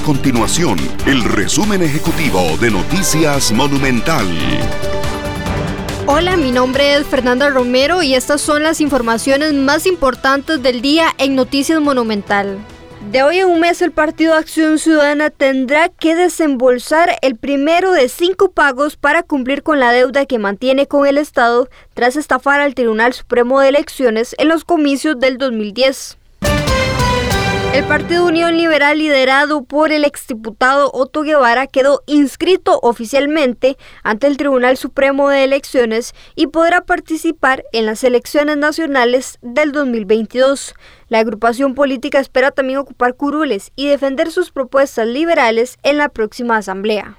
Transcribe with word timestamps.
continuación 0.00 0.78
el 1.06 1.24
resumen 1.24 1.82
ejecutivo 1.82 2.56
de 2.60 2.70
Noticias 2.70 3.52
Monumental. 3.52 4.26
Hola, 6.06 6.36
mi 6.36 6.52
nombre 6.52 6.94
es 6.94 7.06
Fernanda 7.06 7.50
Romero 7.50 8.02
y 8.02 8.14
estas 8.14 8.40
son 8.40 8.62
las 8.62 8.80
informaciones 8.80 9.54
más 9.54 9.86
importantes 9.86 10.62
del 10.62 10.80
día 10.80 11.14
en 11.18 11.34
Noticias 11.34 11.80
Monumental. 11.80 12.58
De 13.10 13.22
hoy 13.22 13.38
en 13.38 13.48
un 13.48 13.60
mes 13.60 13.80
el 13.80 13.92
Partido 13.92 14.34
Acción 14.34 14.78
Ciudadana 14.78 15.30
tendrá 15.30 15.88
que 15.88 16.14
desembolsar 16.14 17.16
el 17.22 17.36
primero 17.36 17.92
de 17.92 18.08
cinco 18.08 18.50
pagos 18.50 18.96
para 18.96 19.22
cumplir 19.22 19.62
con 19.62 19.80
la 19.80 19.92
deuda 19.92 20.26
que 20.26 20.38
mantiene 20.38 20.86
con 20.86 21.06
el 21.06 21.18
Estado 21.18 21.68
tras 21.94 22.16
estafar 22.16 22.60
al 22.60 22.74
Tribunal 22.74 23.14
Supremo 23.14 23.60
de 23.60 23.68
Elecciones 23.68 24.34
en 24.38 24.48
los 24.48 24.64
comicios 24.64 25.18
del 25.18 25.38
2010. 25.38 26.18
El 27.74 27.84
Partido 27.84 28.26
Unión 28.26 28.56
Liberal, 28.56 28.98
liderado 28.98 29.62
por 29.62 29.92
el 29.92 30.04
exdiputado 30.04 30.90
Otto 30.92 31.22
Guevara, 31.22 31.66
quedó 31.66 32.02
inscrito 32.06 32.80
oficialmente 32.82 33.76
ante 34.02 34.26
el 34.26 34.38
Tribunal 34.38 34.78
Supremo 34.78 35.28
de 35.28 35.44
Elecciones 35.44 36.14
y 36.34 36.46
podrá 36.46 36.86
participar 36.86 37.64
en 37.72 37.84
las 37.84 38.02
elecciones 38.04 38.56
nacionales 38.56 39.38
del 39.42 39.72
2022. 39.72 40.74
La 41.08 41.18
agrupación 41.18 41.74
política 41.74 42.18
espera 42.18 42.50
también 42.50 42.78
ocupar 42.78 43.14
curules 43.14 43.70
y 43.76 43.86
defender 43.86 44.32
sus 44.32 44.50
propuestas 44.50 45.06
liberales 45.06 45.78
en 45.82 45.98
la 45.98 46.08
próxima 46.08 46.56
asamblea. 46.56 47.18